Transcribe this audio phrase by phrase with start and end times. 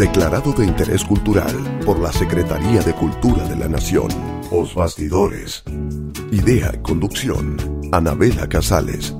[0.00, 1.54] Declarado de interés cultural
[1.84, 4.08] por la Secretaría de Cultura de la Nación.
[4.50, 5.62] Os Bastidores.
[6.32, 7.58] Idea conducción.
[7.92, 9.14] Anabela Casales.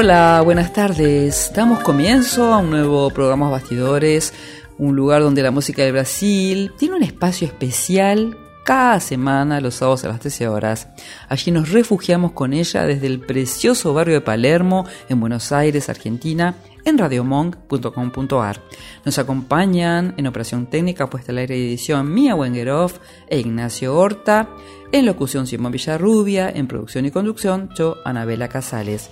[0.00, 1.50] Hola, buenas tardes.
[1.56, 4.32] Damos comienzo a un nuevo programa Bastidores,
[4.78, 10.04] un lugar donde la música de Brasil tiene un espacio especial cada semana, los sábados
[10.04, 10.86] a las 13 horas.
[11.28, 16.54] Allí nos refugiamos con ella desde el precioso barrio de Palermo, en Buenos Aires, Argentina,
[16.84, 18.62] en radiomonk.com.ar.
[19.04, 24.48] Nos acompañan en operación técnica, puesta al aire edición Mía Wengeroff e Ignacio Horta,
[24.92, 29.10] en locución Simón Villarrubia, en producción y conducción yo, Anabela Casales.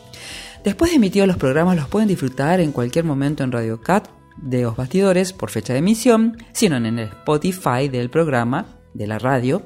[0.67, 4.63] Después de emitidos los programas los pueden disfrutar en cualquier momento en Radio Cat de
[4.63, 9.63] Los Bastidores por fecha de emisión, sino en el Spotify del programa de la radio.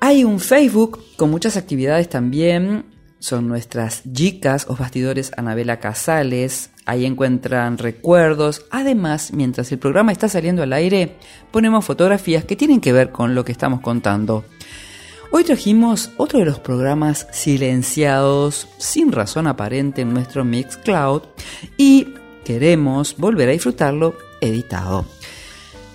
[0.00, 2.84] Hay un Facebook con muchas actividades también.
[3.20, 6.72] Son nuestras chicas Os Bastidores Anabela Casales.
[6.84, 8.66] Ahí encuentran recuerdos.
[8.70, 11.16] Además, mientras el programa está saliendo al aire,
[11.50, 14.44] ponemos fotografías que tienen que ver con lo que estamos contando.
[15.34, 21.22] Hoy trajimos otro de los programas silenciados sin razón aparente en nuestro Mixcloud
[21.78, 22.08] y
[22.44, 25.06] queremos volver a disfrutarlo editado.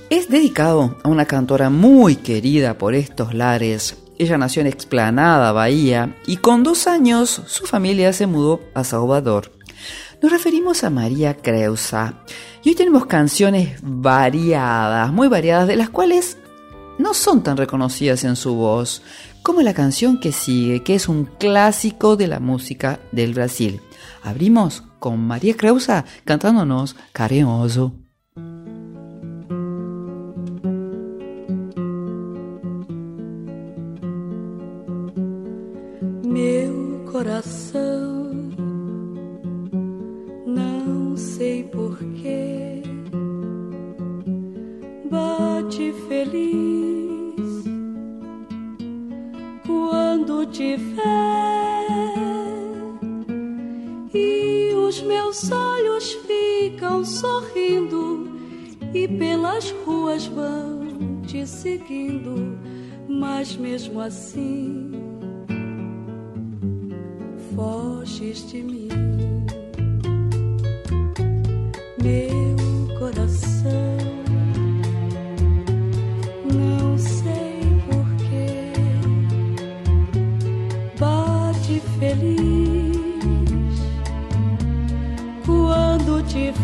[0.09, 3.97] Es dedicado a una cantora muy querida por estos lares.
[4.17, 9.52] Ella nació en Explanada, Bahía, y con dos años su familia se mudó a Salvador.
[10.19, 12.23] Nos referimos a María Creusa.
[12.64, 16.39] Y hoy tenemos canciones variadas, muy variadas, de las cuales
[16.97, 19.02] no son tan reconocidas en su voz,
[19.43, 23.80] como la canción que sigue, que es un clásico de la música del Brasil.
[24.23, 27.93] Abrimos con María Creusa cantándonos Carinhoso.
[36.25, 38.31] Meu coração,
[40.45, 42.83] não sei porquê,
[45.09, 46.67] bate feliz
[50.47, 50.97] quando te ver
[54.13, 58.30] e os meus olhos ficam sorrindo
[58.93, 62.57] e pelas ruas vão te seguindo,
[63.07, 64.91] mas mesmo assim
[67.55, 68.87] foges de mim,
[72.02, 72.46] meu
[86.37, 86.58] te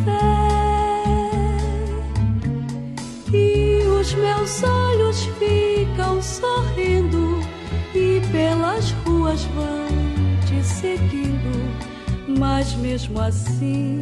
[3.35, 7.39] e os meus olhos ficam sorrindo
[7.95, 9.88] e pelas ruas vão
[10.45, 11.51] te seguindo,
[12.39, 14.00] mas mesmo assim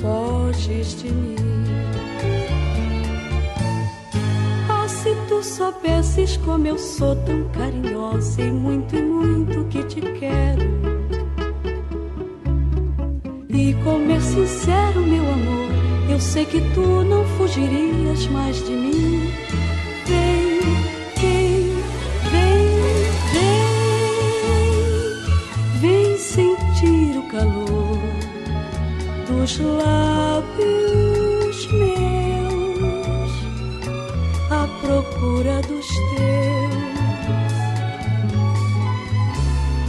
[0.00, 1.36] foges de mim.
[4.68, 10.00] Oh, se tu soubesses como eu sou tão carinhosa e muito e muito que te
[10.00, 10.91] quero.
[13.54, 15.68] E como é sincero, meu amor,
[16.08, 19.30] eu sei que tu não fugirias mais de mim.
[20.06, 20.60] Vem,
[21.20, 21.70] vem,
[22.30, 22.66] vem,
[25.80, 27.98] vem, vem sentir o calor
[29.28, 30.52] dos lábios
[31.72, 33.32] meus
[34.50, 36.32] à procura dos teus.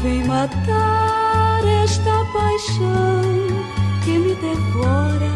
[0.01, 3.52] Vem matar esta paixão
[4.03, 5.31] que me devora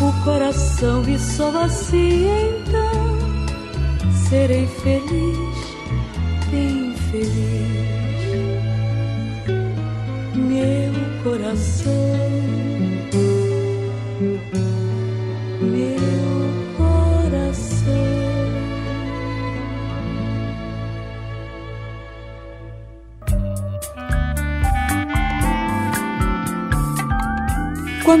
[0.00, 3.06] o coração e só assim então
[4.28, 5.56] serei feliz,
[6.50, 7.86] bem feliz.
[10.34, 11.95] Meu coração,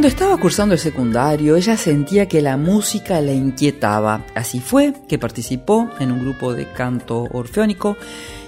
[0.06, 4.24] Cuando estaba cursando el secundario, ella sentía que la música la inquietaba.
[4.36, 7.96] Así fue que participó en un grupo de canto orfeónico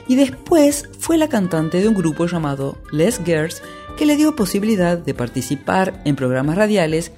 [0.06, 3.60] y después fue la cantante de un grupo llamado Les Girls
[3.96, 7.10] que le dio posibilidad de participar en programas radiales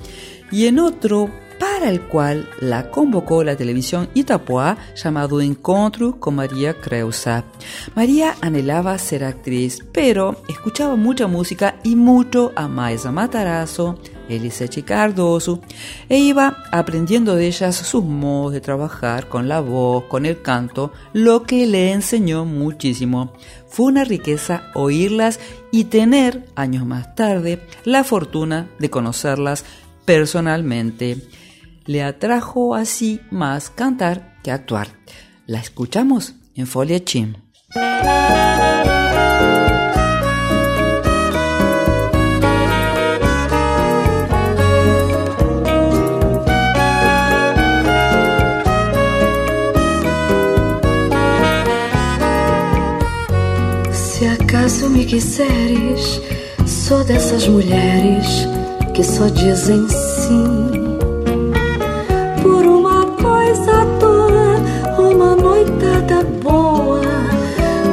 [0.51, 1.29] y en otro
[1.59, 7.45] para el cual la convocó la televisión Itapuá llamado Encontro con María Creusa.
[7.95, 13.99] María anhelaba ser actriz, pero escuchaba mucha música y mucho a Maisa Matarazzo,
[14.31, 15.61] Elisete Cardoso,
[16.09, 20.93] e iba aprendiendo de ellas sus modos de trabajar con la voz, con el canto,
[21.13, 23.33] lo que le enseñó muchísimo.
[23.69, 25.41] Fue una riqueza oírlas
[25.73, 29.65] y tener, años más tarde, la fortuna de conocerlas
[30.05, 31.19] personalmente.
[31.87, 34.89] Le atrajo así más cantar que actuar.
[35.47, 37.35] La escuchamos en Folia Chim.
[54.71, 56.23] Se me quiseres,
[56.65, 58.47] sou dessas mulheres
[58.95, 60.71] que só dizem sim.
[62.41, 64.57] Por uma coisa à toa,
[64.97, 67.03] uma noitada boa,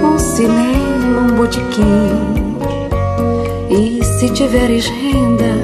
[0.03, 2.57] um cinema, um botequim.
[3.71, 5.55] E se tiveres renda,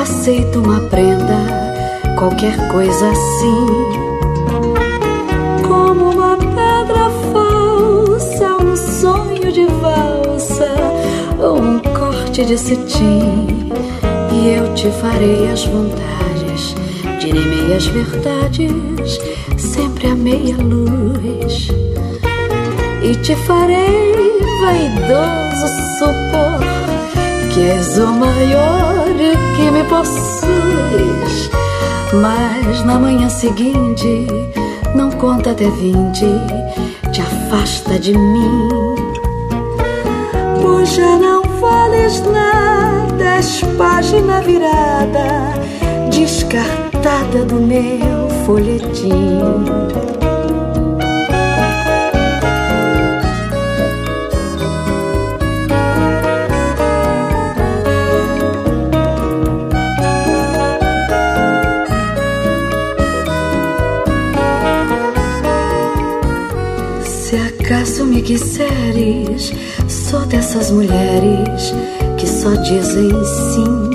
[0.00, 4.05] aceito uma prenda, qualquer coisa assim.
[12.46, 13.72] De cetim.
[14.32, 16.76] E eu te farei as vontades,
[17.18, 19.18] direi meias verdades,
[19.56, 21.68] sempre a meia luz.
[23.02, 24.14] E te farei
[24.60, 25.66] vaidoso
[25.98, 26.60] supor
[27.52, 29.06] que és o maior
[29.56, 31.50] que me possuis.
[32.12, 34.26] Mas na manhã seguinte,
[34.94, 36.26] não conta até vinte,
[37.12, 38.68] te afasta de mim.
[40.62, 41.45] Pois já não
[41.96, 45.54] vales nada, és página virada,
[46.10, 49.40] descartada do meu folhetim.
[67.04, 69.52] Se acaso me quiseres,
[70.10, 71.74] sou dessas mulheres
[72.16, 73.90] que só dizem sim.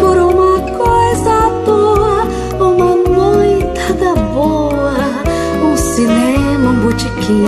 [0.00, 2.24] Por uma coisa à toa,
[2.58, 4.94] uma noitada boa,
[5.62, 7.46] um cinema, um botequim.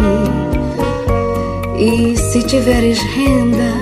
[1.77, 3.73] E se tiveres renda,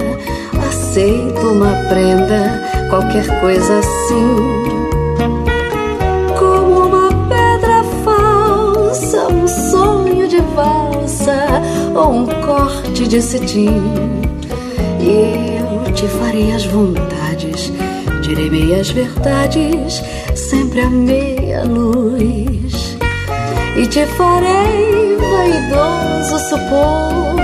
[0.67, 4.80] aceito uma prenda, qualquer coisa assim.
[13.11, 13.75] De cetim.
[15.01, 17.73] E eu te farei as vontades,
[18.23, 20.01] direi meias verdades,
[20.37, 22.97] sempre a meia luz.
[23.77, 27.35] E te farei vaidoso supor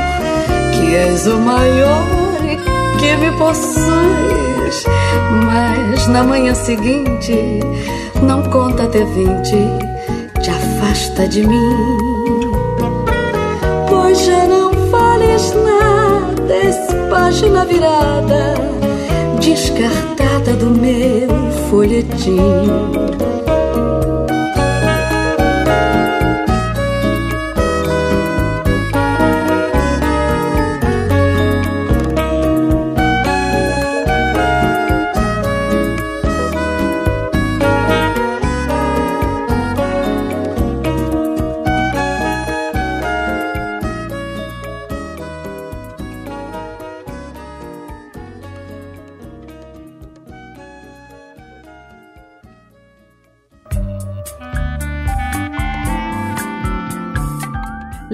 [0.72, 2.04] que és o maior
[3.00, 4.84] que me possuis.
[5.46, 7.58] Mas na manhã seguinte,
[8.22, 9.56] não conta até vinte,
[10.40, 12.15] te afasta de mim.
[15.46, 18.54] Vales nada, página virada,
[19.40, 21.28] descartada do meu
[21.68, 23.35] folhetim.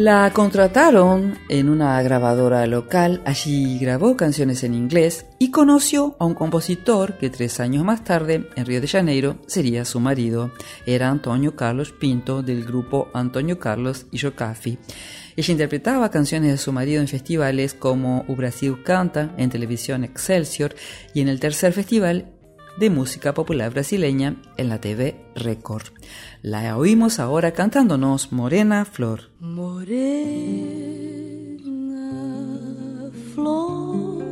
[0.02, 6.34] La contrataron en una grabadora local, allí grabó canciones en inglés y conoció a un
[6.34, 10.50] compositor que tres años más tarde, en Río de Janeiro, sería su marido.
[10.86, 14.76] Era Antonio Carlos Pinto del grupo Antonio Carlos y Jocafi.
[15.36, 20.74] Ella interpretaba canciones de su marido en festivales como U Brasil Canta, en televisión Excelsior
[21.14, 22.26] y en el tercer festival
[22.76, 25.84] de música popular brasileña en la TV Record.
[26.44, 29.30] La oímos ahora cantándonos Morena Flor.
[29.38, 30.02] Morena
[33.32, 34.24] flor,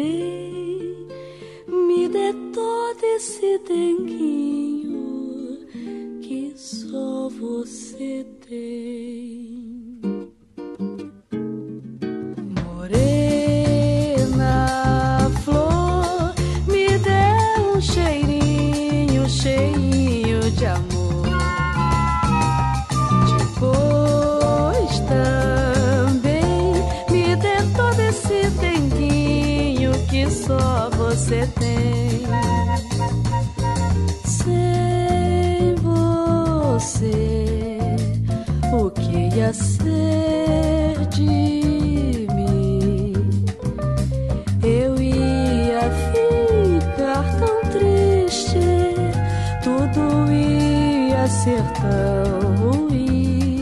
[1.67, 5.67] me dê todo esse denguinho
[6.21, 8.36] que só você tem.
[12.65, 13.59] Morena
[15.43, 16.33] flor,
[16.69, 17.35] me dê
[17.75, 21.27] um cheirinho, cheirinho de amor.
[23.37, 26.45] Depois também
[27.11, 32.46] me dê todo esse denguinho que só você tem.
[39.37, 43.13] Ia ser de mim?
[44.63, 48.59] Eu ia ficar tão triste,
[49.63, 53.61] tudo ia ser tão ruim.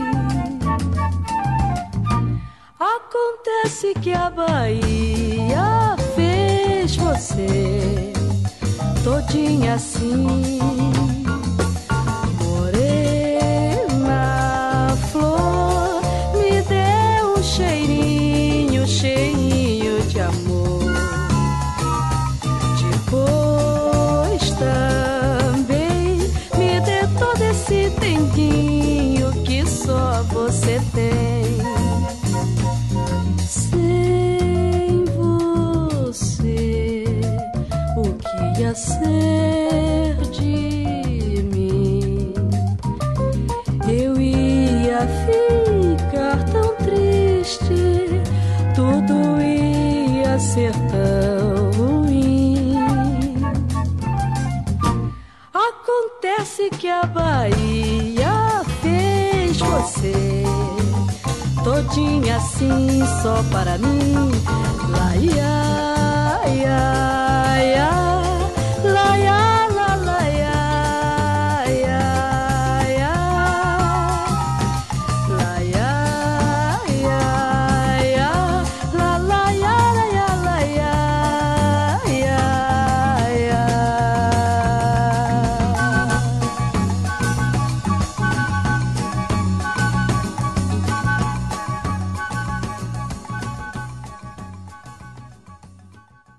[2.79, 8.13] Acontece que a Bahia fez você
[9.03, 10.74] todinha assim.
[61.95, 64.13] Todinha assim só para mim.
[64.89, 65.15] Lá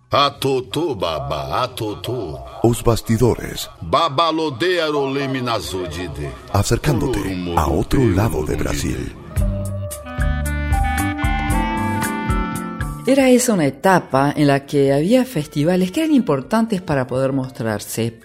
[0.09, 2.39] Atutu, baba, atutu.
[2.63, 3.69] Os bastidores,
[6.53, 9.17] acercándote a otro lado de Brasil.
[13.05, 18.21] Era esa una etapa en la que había festivales que eran importantes para poder mostrarse.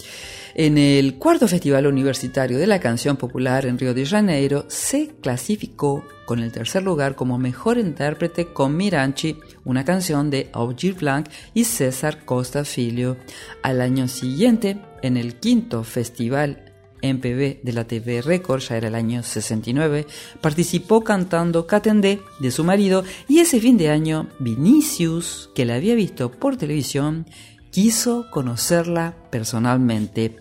[0.63, 6.06] En el cuarto Festival Universitario de la Canción Popular en Río de Janeiro se clasificó
[6.27, 11.63] con el tercer lugar como mejor intérprete con Miranchi, una canción de Augir Blanc y
[11.63, 13.18] César Costa Filho.
[13.63, 18.96] Al año siguiente, en el quinto Festival MPB de la TV Record, ya era el
[18.96, 20.06] año 69,
[20.41, 25.96] participó cantando Catendé de su marido y ese fin de año Vinicius, que la había
[25.96, 27.25] visto por televisión,
[27.72, 30.36] quiso conocerla personalmente.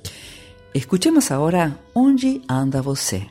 [0.75, 3.31] Escuchemos ahora Onde anda você.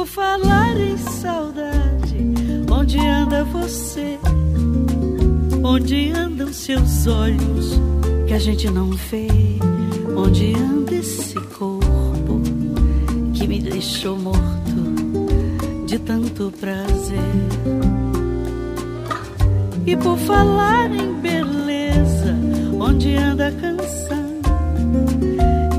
[0.00, 2.16] Por falar em saudade,
[2.72, 4.18] onde anda você?
[5.62, 7.78] Onde andam seus olhos
[8.26, 9.28] que a gente não vê?
[10.16, 12.40] Onde anda esse corpo
[13.34, 17.18] que me deixou morto de tanto prazer?
[19.86, 22.34] E por falar em beleza,
[22.80, 24.40] onde anda a canção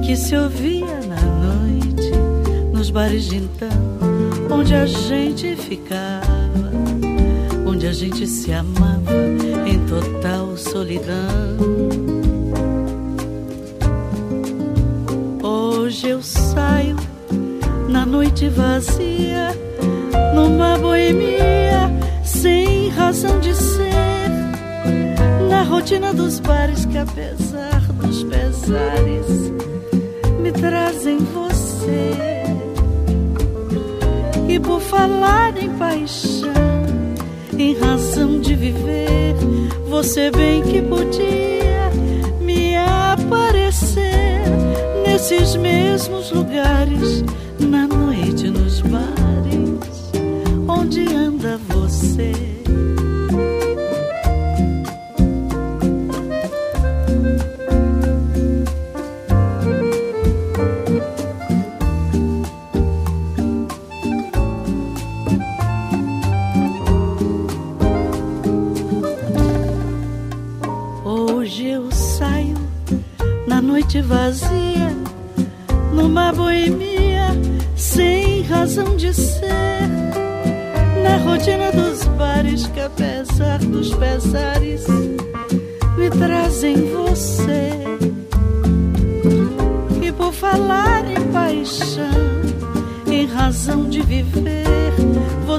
[0.05, 2.11] que se ouvia na noite
[2.71, 3.90] nos bares de então,
[4.51, 6.71] onde a gente ficava,
[7.65, 9.13] onde a gente se amava
[9.65, 11.57] em total solidão.
[15.41, 16.95] Hoje eu saio
[17.89, 19.49] na noite vazia,
[20.35, 21.51] numa boemia
[23.11, 23.91] razão de ser
[25.49, 29.51] na rotina dos bares que, apesar dos pesares,
[30.39, 32.30] me trazem você.
[34.51, 36.51] E por falar em paixão,
[37.57, 39.33] em razão de viver,
[39.87, 41.89] você bem que podia
[42.41, 44.41] me aparecer
[45.05, 47.23] nesses mesmos lugares,
[47.61, 50.11] na noite nos bares,
[50.67, 51.70] onde anda.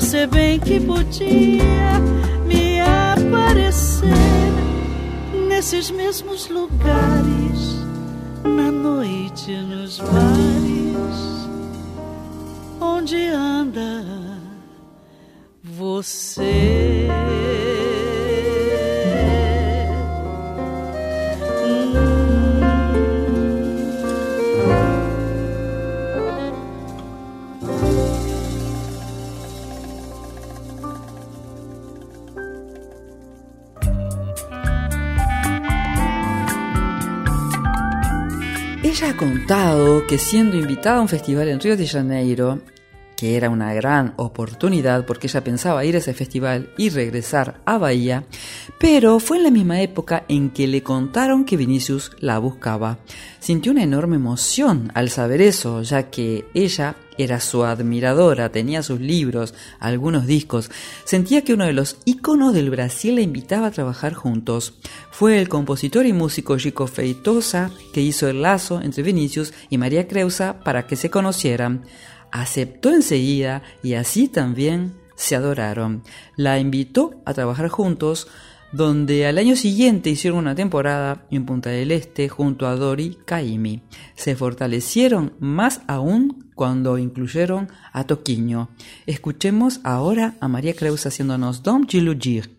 [0.02, 2.00] Você bem que podia
[2.44, 4.09] me aparecer
[5.49, 7.76] nesses mesmos lugares,
[8.42, 11.49] na noite, nos bares,
[12.80, 14.04] onde anda
[15.62, 17.06] você.
[39.42, 42.61] Contado que siendo invitada a un festival en Río de Janeiro,
[43.16, 47.76] que era una gran oportunidad porque ella pensaba ir a ese festival y regresar a
[47.76, 48.25] Bahía,
[48.78, 52.99] pero fue en la misma época en que le contaron que Vinicius la buscaba.
[53.40, 59.00] Sintió una enorme emoción al saber eso, ya que ella era su admiradora, tenía sus
[59.00, 60.70] libros, algunos discos,
[61.04, 64.75] sentía que uno de los íconos del Brasil la invitaba a trabajar juntos.
[65.10, 70.08] Fue el compositor y músico Chico Feitosa que hizo el lazo entre Vinicius y María
[70.08, 71.82] Creusa para que se conocieran
[72.32, 76.02] aceptó enseguida y así también se adoraron.
[76.34, 78.26] La invitó a trabajar juntos,
[78.72, 83.82] donde al año siguiente hicieron una temporada en Punta del Este junto a Dori Caimi.
[84.16, 88.69] Se fortalecieron más aún cuando incluyeron a Toquiño.
[89.06, 92.50] Escuchemos ahora a María Creus haciéndonos Dom Gilugir.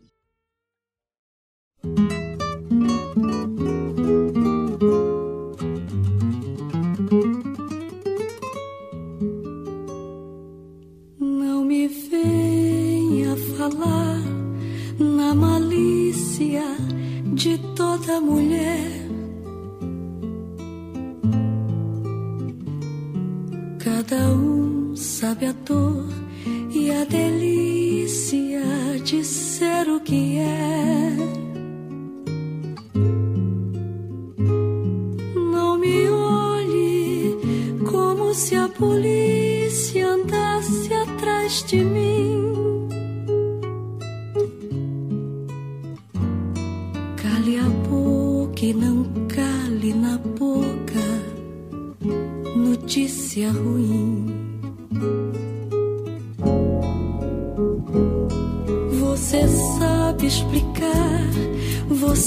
[11.19, 14.21] Não me venha falar
[14.99, 16.63] na malícia
[17.33, 19.12] de toda mulher.
[24.13, 26.05] Cada um sabe a dor
[26.71, 28.61] e a delícia
[29.03, 31.12] de ser o que é.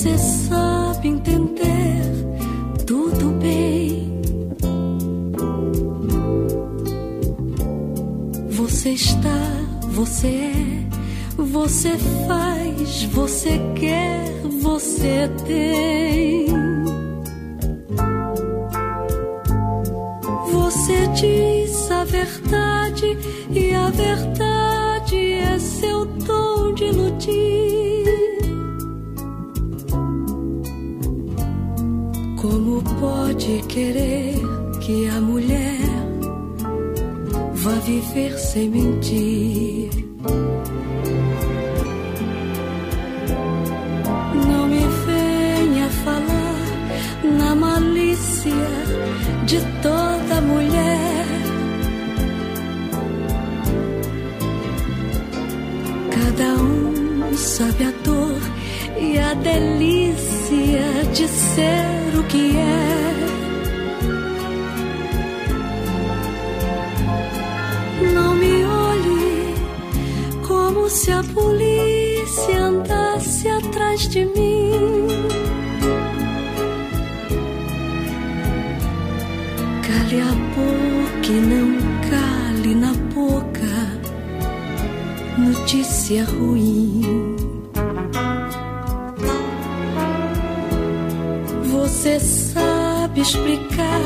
[0.06, 2.02] Você sabe entender
[2.86, 4.20] tudo bem.
[8.50, 9.38] Você está,
[9.90, 11.96] você é, você
[12.28, 15.85] faz, você quer, você tem.
[61.16, 63.16] De ser o que é.
[68.12, 69.54] Não me olhe
[70.46, 75.08] como se a polícia andasse atrás de mim.
[79.86, 81.78] Cale a boca e não
[82.10, 83.74] cale na boca
[85.38, 87.25] notícia ruim.
[93.26, 94.00] Explicar,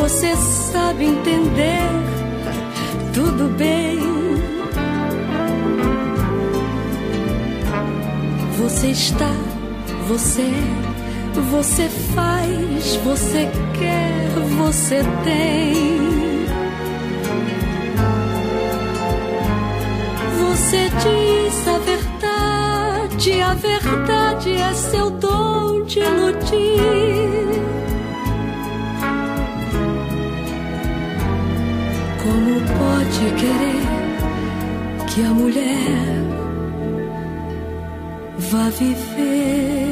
[0.00, 1.90] você sabe entender,
[3.12, 3.98] tudo bem.
[8.58, 9.32] Você está,
[10.06, 16.46] você é, você faz, você quer, você tem.
[20.38, 27.65] Você diz a verdade, a verdade é seu dom de iludir.
[32.64, 33.82] Pode querer
[35.12, 36.24] que a mulher
[38.38, 39.85] vá viver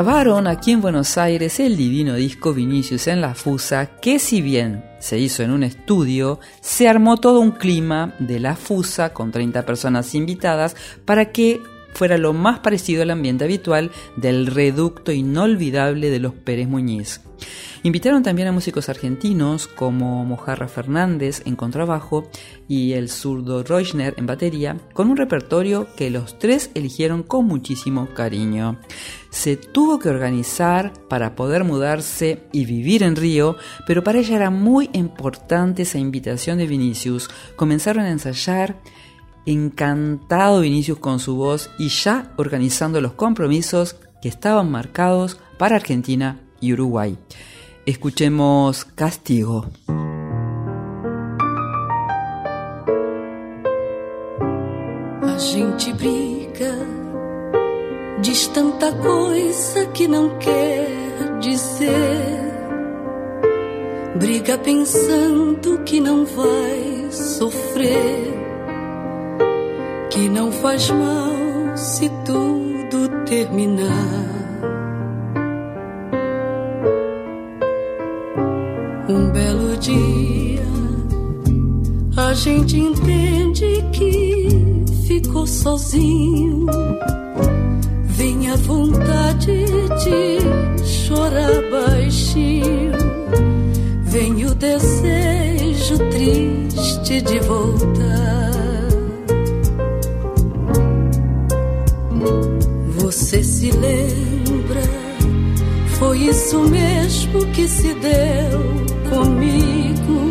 [0.00, 4.82] Grabaron aquí en Buenos Aires el divino disco Vinicius en la Fusa, que si bien
[4.98, 9.66] se hizo en un estudio, se armó todo un clima de la Fusa con 30
[9.66, 11.60] personas invitadas para que
[11.94, 17.20] fuera lo más parecido al ambiente habitual del reducto inolvidable de los Pérez Muñiz.
[17.82, 22.28] Invitaron también a músicos argentinos como Mojarra Fernández en contrabajo
[22.68, 28.08] y el zurdo Reuschner en batería, con un repertorio que los tres eligieron con muchísimo
[28.14, 28.78] cariño.
[29.30, 34.50] Se tuvo que organizar para poder mudarse y vivir en Río, pero para ella era
[34.50, 37.30] muy importante esa invitación de Vinicius.
[37.56, 38.76] Comenzaron a ensayar
[39.46, 46.40] encantado Vinicius con su voz y ya organizando los compromisos que estaban marcados para Argentina
[46.60, 47.16] y Uruguay.
[47.86, 49.66] Escuchemos Castigo.
[55.22, 56.74] A gente briga,
[58.22, 62.50] diz tanta coisa que não quer dizer.
[64.16, 68.39] Briga pensando que não vai sofrer,
[70.10, 73.86] que não faz mal se tudo terminar.
[79.08, 80.60] Um belo dia
[82.16, 86.66] a gente entende que ficou sozinho.
[88.04, 89.64] Vem a vontade
[90.04, 92.92] de chorar baixinho.
[94.04, 98.69] Vem o desejo triste de voltar.
[102.96, 104.82] Você se lembra?
[105.98, 108.60] Foi isso mesmo que se deu
[109.10, 110.30] comigo.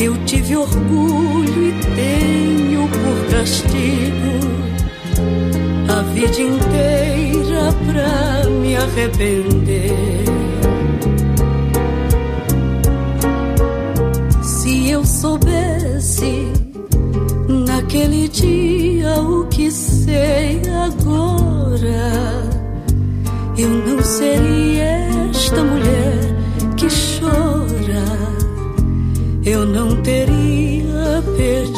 [0.00, 4.48] Eu tive orgulho e tenho por castigo
[5.88, 10.47] a vida inteira pra me arrepender.
[17.88, 22.12] Naquele dia o que sei agora,
[23.56, 26.36] eu não seria esta mulher
[26.76, 28.04] que chora.
[29.42, 31.77] Eu não teria perdido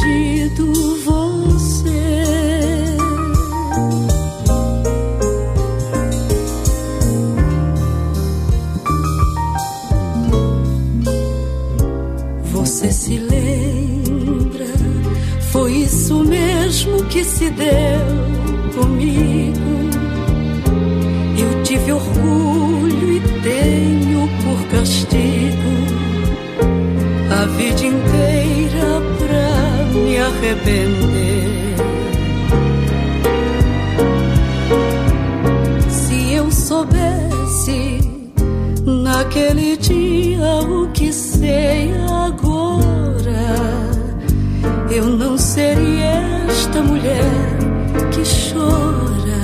[17.40, 18.05] se deu
[18.74, 19.72] comigo.
[21.38, 25.72] Eu tive orgulho e tenho por castigo
[27.31, 31.48] a vida inteira pra me arrepender.
[35.88, 38.00] Se eu soubesse
[38.85, 43.40] naquele dia o que sei agora,
[44.90, 46.30] eu não seria
[46.71, 47.25] esta mulher
[48.13, 49.41] que chora.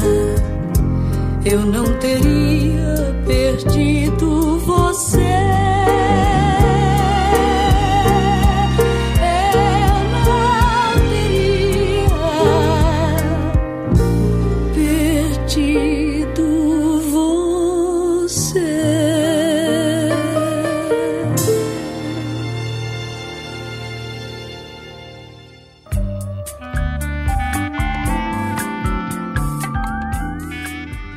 [1.45, 4.46] Eu não teria perdido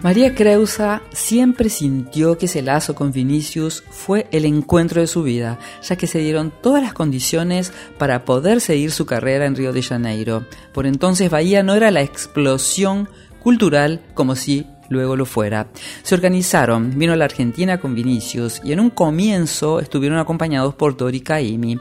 [0.01, 5.59] María Creusa siempre sintió que ese lazo con Vinicius fue el encuentro de su vida,
[5.83, 9.83] ya que se dieron todas las condiciones para poder seguir su carrera en Río de
[9.83, 10.45] Janeiro.
[10.73, 13.09] Por entonces Bahía no era la explosión
[13.43, 15.67] cultural como si luego lo fuera.
[16.03, 20.95] Se organizaron, vino a la Argentina con Vinicius y en un comienzo estuvieron acompañados por
[20.95, 21.77] Dori Caimi.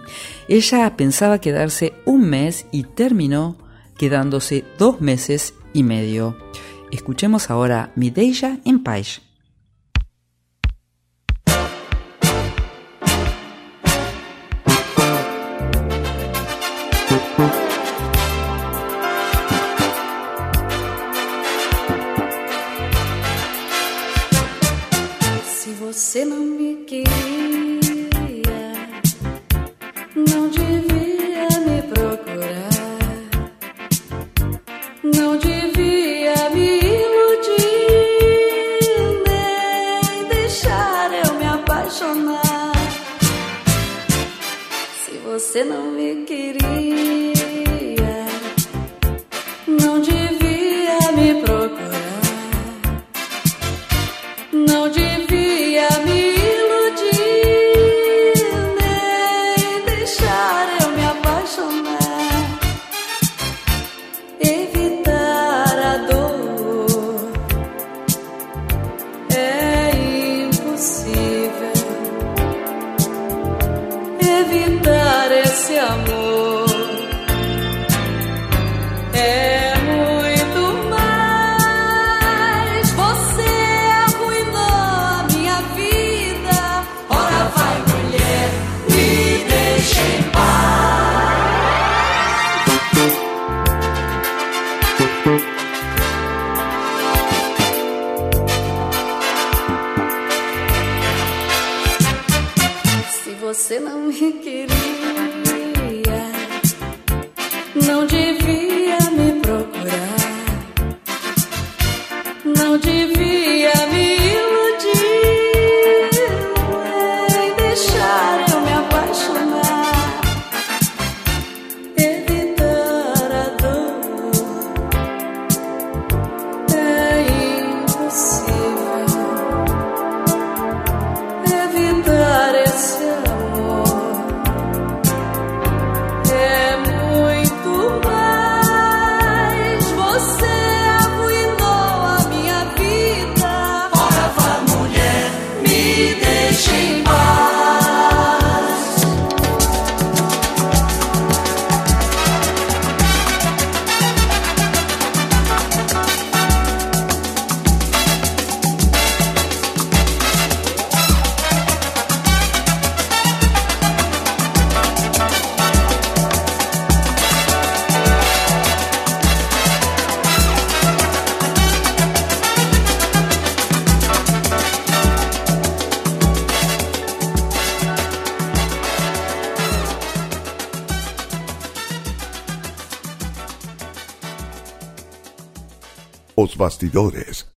[0.48, 3.58] Ella pensaba quedarse un mes y terminó
[3.96, 6.36] quedándose dos meses y medio.
[6.90, 9.20] Escuchemos ahora Mi Deja em Paz.
[25.44, 26.47] Se você não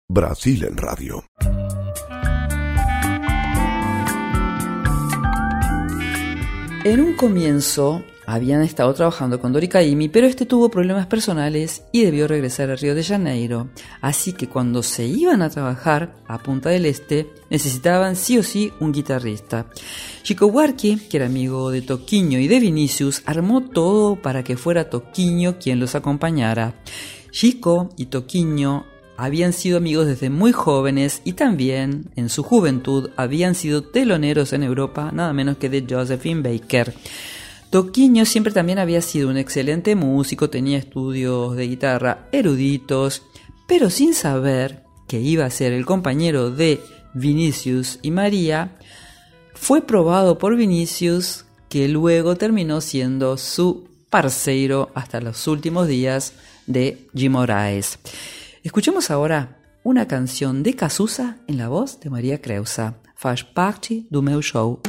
[0.09, 1.25] Brasil en radio.
[6.85, 12.05] En un comienzo habían estado trabajando con Dori Caymmi, pero este tuvo problemas personales y
[12.05, 13.71] debió regresar a Río de Janeiro.
[14.01, 18.73] Así que cuando se iban a trabajar a Punta del Este, necesitaban sí o sí
[18.79, 19.67] un guitarrista.
[20.23, 24.91] Chico Huarque, que era amigo de Toquiño y de Vinicius, armó todo para que fuera
[24.91, 26.81] Toquiño quien los acompañara.
[27.33, 28.87] Chico y Toquiño
[29.19, 34.63] habían sido amigos desde muy jóvenes y también en su juventud habían sido teloneros en
[34.63, 36.95] Europa, nada menos que de Josephine Baker.
[37.71, 43.25] Toquiño siempre también había sido un excelente músico, tenía estudios de guitarra eruditos,
[43.67, 46.81] pero sin saber que iba a ser el compañero de
[47.13, 48.77] Vinicius y María,
[49.53, 56.35] fue probado por Vinicius que luego terminó siendo su parceiro hasta los últimos días
[56.69, 57.99] de Jim Moraes.
[58.69, 63.01] Escuchemos ahora una canción de Cazuza en la voz de María Creusa.
[63.17, 64.83] Faz parte do meu show.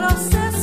[0.00, 0.59] trouxesse.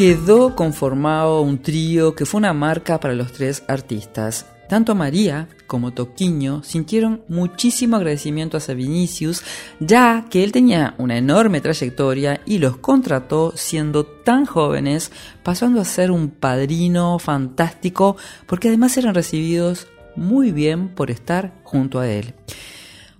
[0.00, 4.46] quedó conformado un trío que fue una marca para los tres artistas.
[4.66, 9.42] Tanto María como Toquiño sintieron muchísimo agradecimiento hacia Vinicius,
[9.78, 15.84] ya que él tenía una enorme trayectoria y los contrató siendo tan jóvenes, pasando a
[15.84, 19.86] ser un padrino fantástico, porque además eran recibidos
[20.16, 22.32] muy bien por estar junto a él.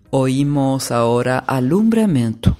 [0.09, 2.57] Oímos ahora Alumbramiento.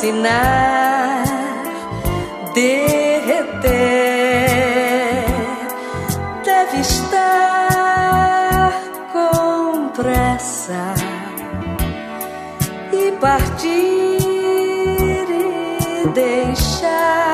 [0.00, 1.24] Alucinar,
[2.54, 3.60] derreter.
[6.42, 7.22] Deve estar
[9.12, 10.94] com pressa
[12.92, 13.68] e partir
[15.28, 17.29] e deixar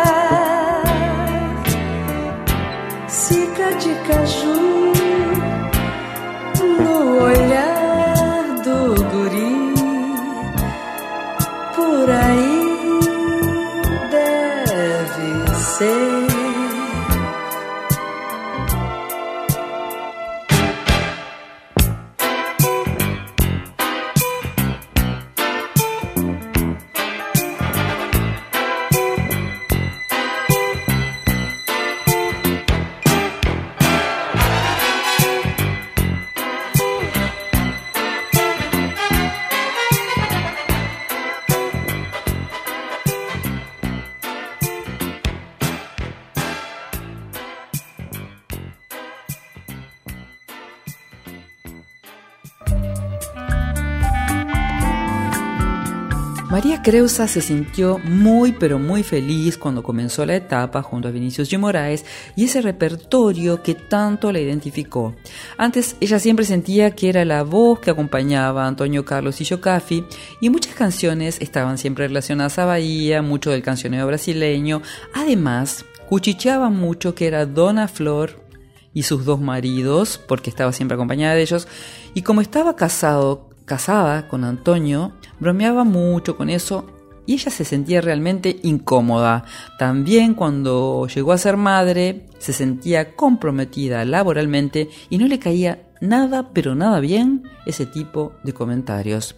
[56.86, 61.58] Creusa se sintió muy pero muy feliz cuando comenzó la etapa junto a Vinicius G.
[61.58, 62.04] Moraes
[62.36, 65.12] y ese repertorio que tanto la identificó.
[65.58, 70.04] Antes ella siempre sentía que era la voz que acompañaba a Antonio Carlos y Yocafi
[70.40, 74.80] y muchas canciones estaban siempre relacionadas a Bahía, mucho del cancionero brasileño.
[75.12, 78.46] Además, cuchicheaba mucho que era Dona Flor
[78.94, 81.66] y sus dos maridos, porque estaba siempre acompañada de ellos,
[82.14, 86.86] y como estaba casado, casada con Antonio, bromeaba mucho con eso
[87.26, 89.44] y ella se sentía realmente incómoda.
[89.78, 96.50] También cuando llegó a ser madre, se sentía comprometida laboralmente y no le caía nada,
[96.52, 99.36] pero nada bien ese tipo de comentarios.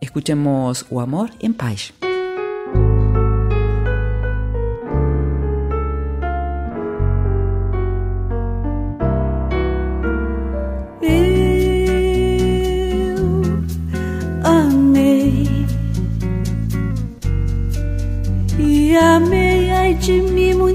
[0.00, 1.92] Escuchemos O Amor en Paz.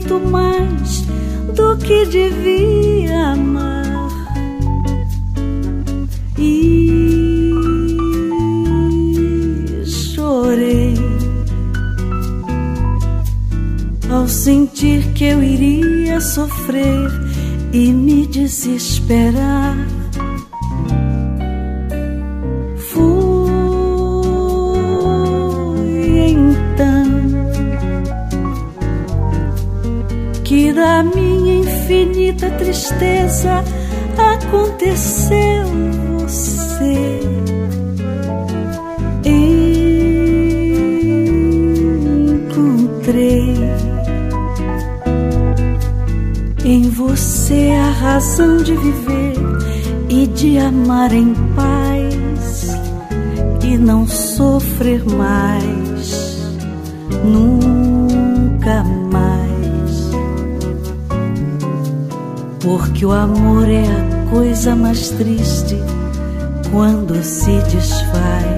[0.03, 1.01] Muito mais
[1.55, 3.83] do que devia amar.
[6.37, 7.53] E
[9.85, 10.95] chorei
[14.11, 17.09] ao sentir que eu iria sofrer
[17.71, 19.77] e me desesperar
[30.93, 33.63] da minha infinita tristeza
[34.15, 35.65] aconteceu
[36.19, 37.19] você.
[42.45, 43.55] Encontrei
[46.63, 49.33] em você a razão de viver
[50.09, 52.67] e de amar em paz
[53.63, 56.37] e não sofrer mais,
[57.23, 57.72] nunca
[62.63, 65.75] Porque o amor é a coisa mais triste
[66.71, 68.52] quando se desfaz.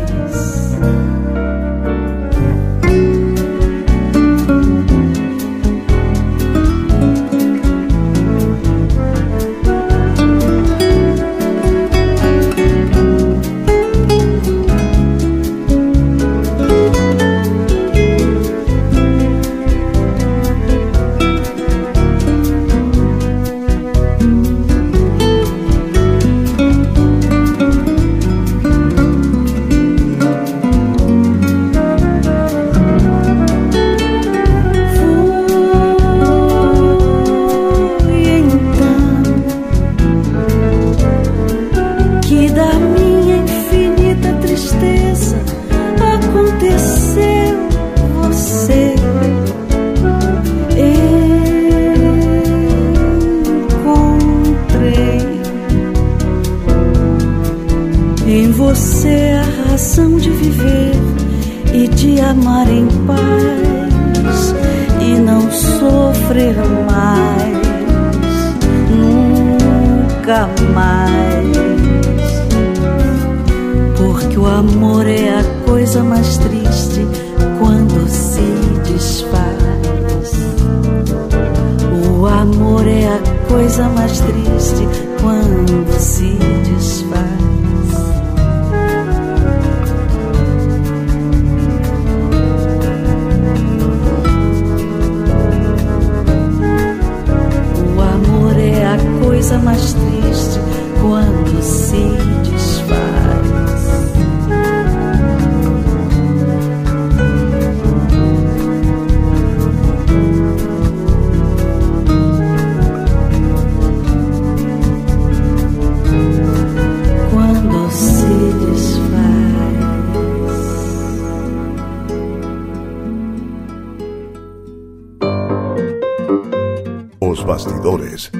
[127.46, 128.32] Bastidores.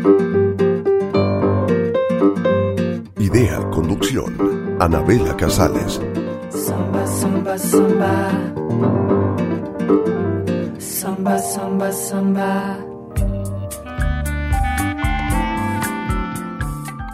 [3.20, 6.02] Idea, conducción, Anabela Casales.
[6.50, 8.32] Samba, samba, samba.
[10.80, 12.86] Samba, samba, samba.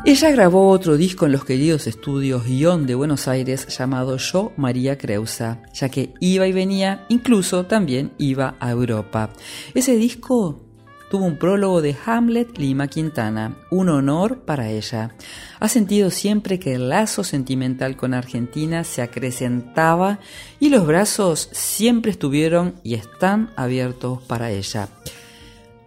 [0.03, 4.97] Ella grabó otro disco en los queridos estudios Guión de Buenos Aires llamado Yo María
[4.97, 9.29] Creusa, ya que iba y venía, incluso también iba a Europa.
[9.75, 10.70] Ese disco
[11.11, 15.13] tuvo un prólogo de Hamlet Lima Quintana, un honor para ella.
[15.59, 20.19] Ha sentido siempre que el lazo sentimental con Argentina se acrecentaba
[20.57, 24.87] y los brazos siempre estuvieron y están abiertos para ella.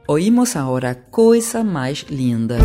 [0.06, 2.58] Oímos ahora Coisa Mais Linda.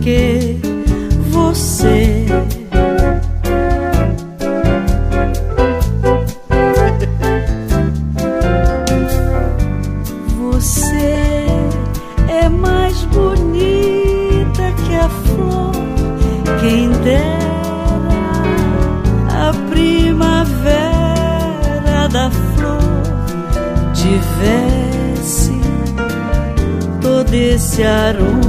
[0.00, 0.56] Porquê
[1.28, 2.26] você.
[10.38, 11.46] Você
[12.28, 15.72] é mais bonita que a flor,
[16.60, 17.50] quem dera
[19.48, 20.88] a primavera
[22.10, 23.02] da flor
[23.92, 25.60] tivesse
[27.02, 28.39] todo esse aroma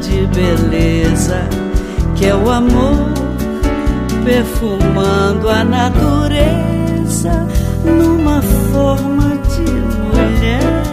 [0.00, 1.48] de beleza
[2.14, 3.12] que é o amor
[4.24, 7.32] perfumando a natureza
[7.84, 10.83] numa forma de mulher.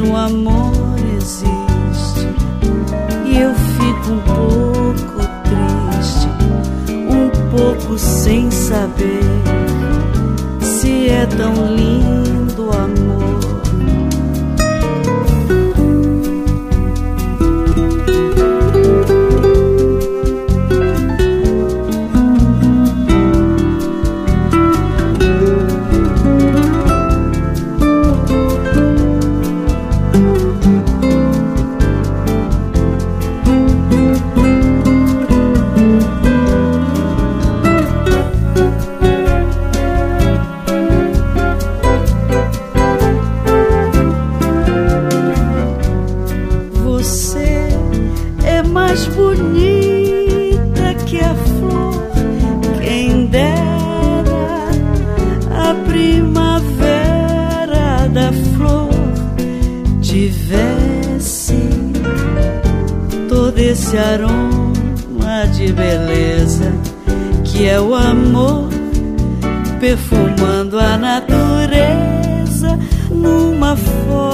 [0.00, 2.28] O amor existe.
[3.26, 6.28] E eu fico um pouco triste,
[6.90, 9.22] um pouco sem saber
[10.60, 11.93] se é tão lindo
[63.74, 66.72] esse aroma de beleza
[67.42, 68.68] que é o amor
[69.80, 72.78] perfumando a natureza
[73.10, 74.33] numa forma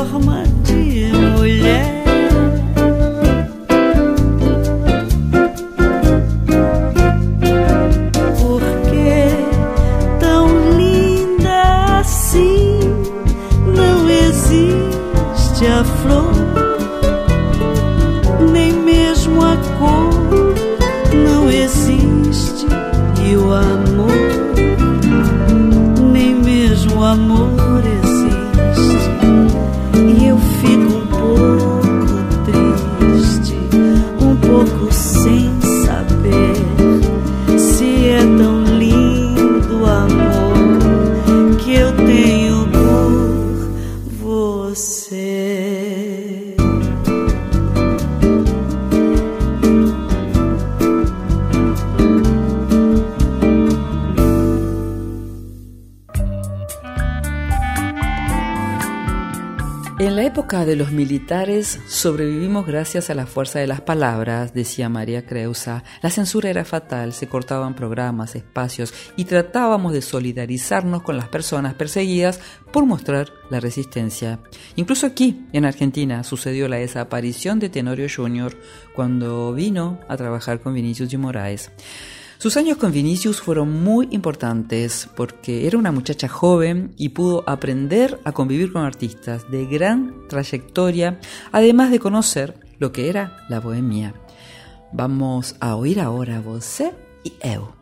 [60.71, 65.83] de los militares sobrevivimos gracias a la fuerza de las palabras, decía María Creusa.
[66.01, 71.75] La censura era fatal, se cortaban programas, espacios y tratábamos de solidarizarnos con las personas
[71.75, 72.41] perseguidas
[72.73, 74.39] por mostrar la resistencia.
[74.77, 78.57] Incluso aquí, en Argentina, sucedió la desaparición de Tenorio Jr.
[78.95, 81.73] cuando vino a trabajar con Vinicius de Moraes.
[82.41, 88.18] Sus años con Vinicius fueron muy importantes porque era una muchacha joven y pudo aprender
[88.24, 91.20] a convivir con artistas de gran trayectoria,
[91.53, 94.14] además de conocer lo que era la bohemia.
[94.91, 97.74] Vamos a oír ahora Você y Eu.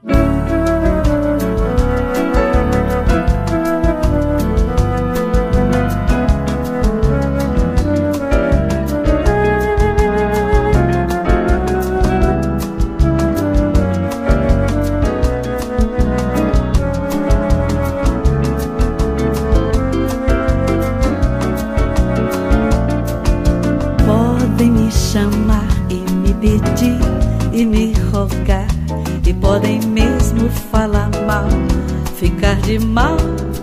[32.29, 33.17] Ficar de mal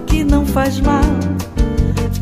[0.07, 1.03] que não faz mal.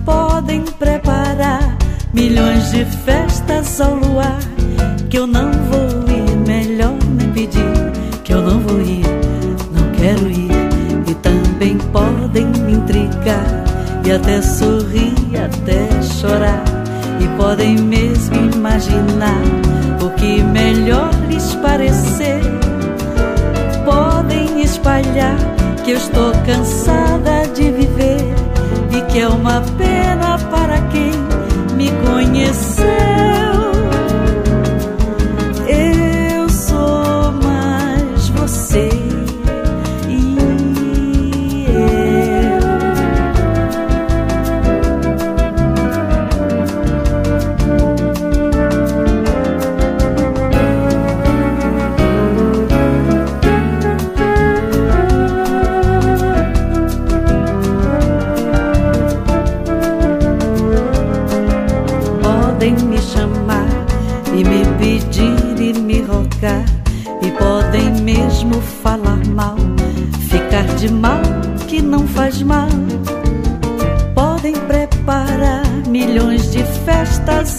[0.04, 1.78] Podem preparar
[2.14, 4.40] milhões de festas ao luar
[5.10, 7.74] que eu não vou ir, melhor nem pedir
[8.24, 9.06] que eu não vou ir,
[9.72, 10.52] não quero ir
[11.08, 13.64] e também podem me intrigar
[14.06, 16.64] e até sorrir, até chorar
[17.22, 19.42] e podem mesmo imaginar
[20.02, 22.42] o que melhor lhes parecer.
[23.86, 28.34] Podem espalhar que eu estou cansada de viver
[28.90, 31.12] e que é uma pena para quem
[31.76, 32.86] me conheceu.
[35.68, 39.03] Eu sou mais você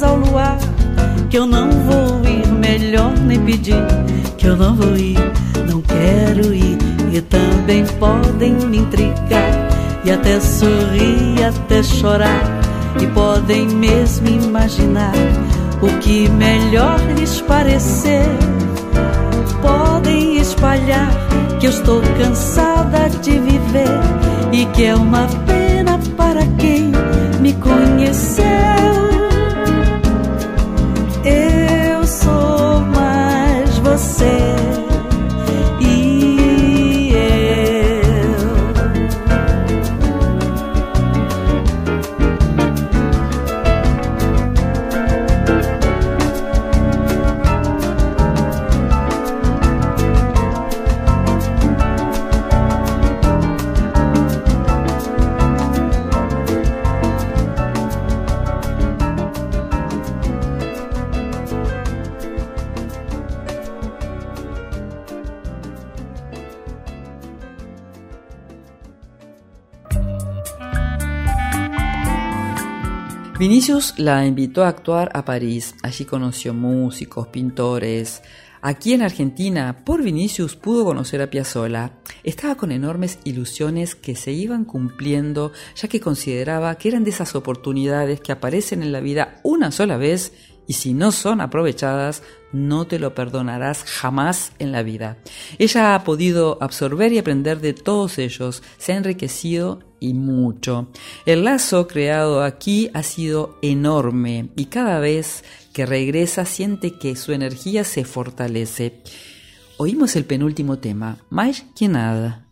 [0.04, 0.58] ao luar
[1.30, 3.82] que eu não vou ir, melhor nem pedir
[4.36, 5.18] que eu não vou ir,
[5.68, 6.78] não quero ir
[7.12, 9.68] e também podem me intrigar
[10.04, 12.42] e até sorrir, até chorar
[13.00, 15.14] e podem mesmo imaginar
[15.80, 18.26] o que melhor lhes parecer.
[19.62, 21.10] Podem espalhar
[21.58, 24.00] que eu estou cansada de viver
[24.52, 26.92] e que é uma pena para quem
[27.40, 28.53] me conheceu.
[73.46, 75.74] Vinicius la invitó a actuar a París.
[75.82, 78.22] Allí conoció músicos, pintores.
[78.62, 81.92] Aquí en Argentina, por Vinicius pudo conocer a Piazzolla.
[82.22, 87.34] Estaba con enormes ilusiones que se iban cumpliendo, ya que consideraba que eran de esas
[87.34, 90.32] oportunidades que aparecen en la vida una sola vez
[90.66, 95.18] y si no son aprovechadas, no te lo perdonarás jamás en la vida.
[95.58, 100.88] Ella ha podido absorber y aprender de todos ellos, se ha enriquecido y mucho.
[101.26, 107.32] El lazo creado aquí ha sido enorme y cada vez que regresa siente que su
[107.32, 109.02] energía se fortalece.
[109.76, 112.43] oímos el penúltimo tema, más que nada.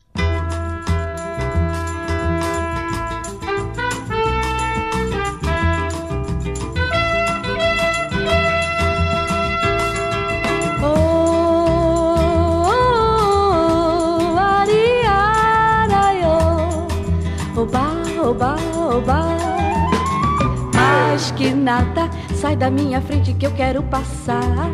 [21.42, 24.70] Que nada, sai da minha frente que eu quero passar.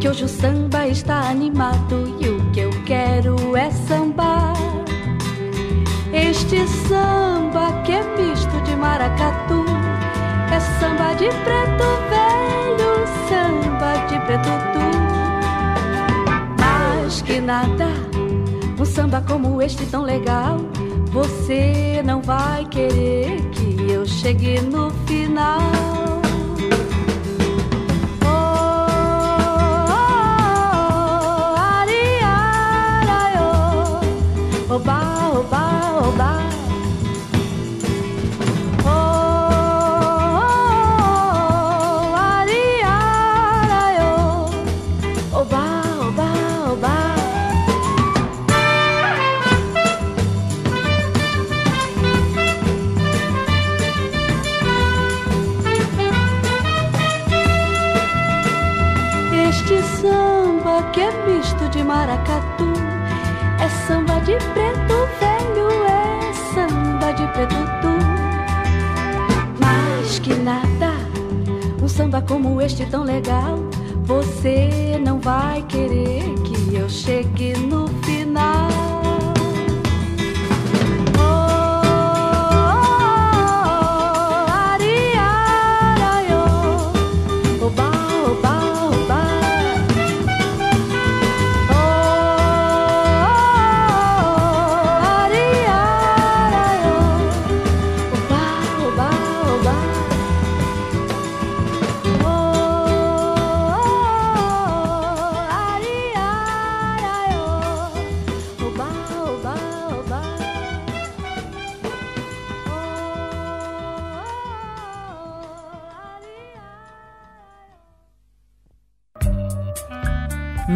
[0.00, 4.54] Que hoje o samba está animado e o que eu quero é sambar.
[6.12, 9.64] Este samba que é misto de maracatu
[10.52, 12.92] é samba de preto velho,
[13.28, 14.86] samba de preto tu.
[16.60, 17.88] Mas que nada,
[18.78, 20.58] um samba como este tão legal
[21.16, 25.96] você não vai querer que eu chegue no final.
[61.86, 62.72] Maracatu.
[63.60, 67.94] É samba de preto velho, é samba de preto tu.
[69.60, 70.92] Mais que nada,
[71.82, 73.58] um samba como este tão legal.
[74.04, 78.95] Você não vai querer que eu chegue no final.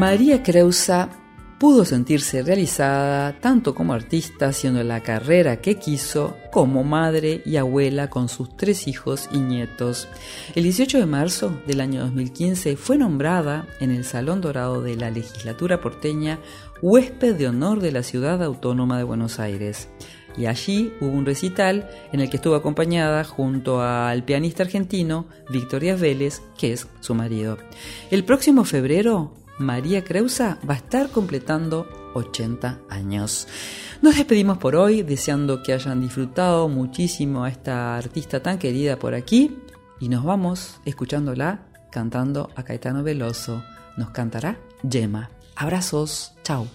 [0.01, 1.11] María Creusa
[1.59, 8.09] pudo sentirse realizada tanto como artista haciendo la carrera que quiso, como madre y abuela
[8.09, 10.09] con sus tres hijos y nietos.
[10.55, 15.11] El 18 de marzo del año 2015 fue nombrada en el Salón Dorado de la
[15.11, 16.38] Legislatura porteña
[16.80, 19.90] huésped de honor de la Ciudad Autónoma de Buenos Aires.
[20.34, 25.94] Y allí hubo un recital en el que estuvo acompañada junto al pianista argentino Victoria
[25.94, 27.59] Vélez, que es su marido.
[28.11, 33.46] El próximo febrero María Creusa va a estar completando 80 años.
[34.00, 39.14] Nos despedimos por hoy, deseando que hayan disfrutado muchísimo a esta artista tan querida por
[39.14, 39.58] aquí
[40.00, 43.62] y nos vamos escuchándola cantando a Caetano Veloso.
[43.98, 45.30] Nos cantará Yema.
[45.56, 46.66] Abrazos, chao.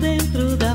[0.00, 0.69] de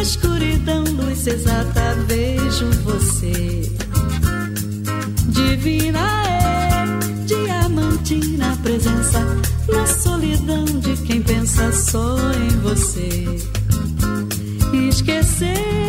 [0.00, 3.70] Na escuridão, luz exata, vejo você.
[5.28, 6.86] Divina é,
[7.26, 9.20] diamantina presença.
[9.68, 13.26] Na solidão de quem pensa só em você.
[14.88, 15.79] Esquecer,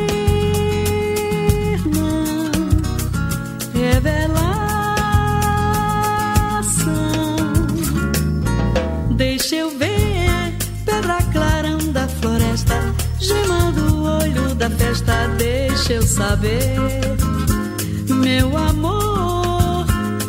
[14.72, 16.76] festa, deixa eu saber.
[18.10, 19.86] Meu amor,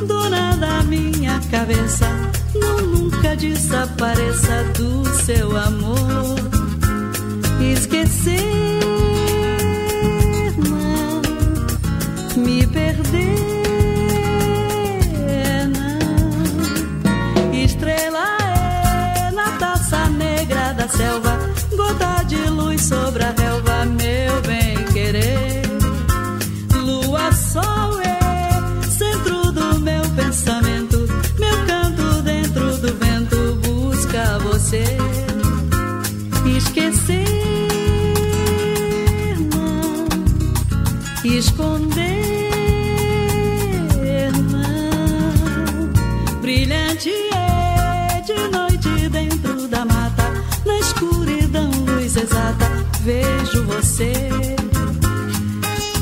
[0.07, 2.07] dona da minha cabeça,
[2.55, 6.37] não nunca desapareça do seu amor.
[7.61, 8.41] Esquecer,
[10.59, 11.23] não,
[12.43, 13.39] me perder,
[15.69, 17.53] não.
[17.55, 18.27] Estrela
[19.19, 21.39] é na taça negra da selva,
[21.77, 23.72] gota de luz sobre a relva
[53.53, 54.13] vejo você.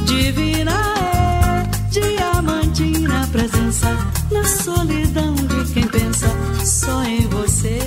[0.04, 3.88] Divina é, diamantina presença
[4.30, 6.28] na solidão de quem pensa
[6.64, 7.78] só em você.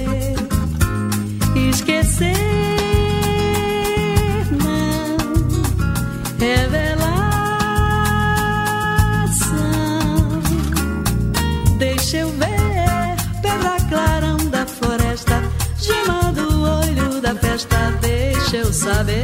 [1.69, 2.33] Esquecer
[4.51, 5.17] não
[6.39, 7.03] revelação.
[11.77, 15.41] Deixa eu ver pela clarão da floresta,
[15.77, 17.77] gema do olho da festa.
[18.01, 19.23] Deixa eu saber,